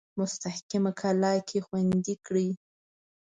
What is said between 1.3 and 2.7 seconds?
کې خوندې کړي.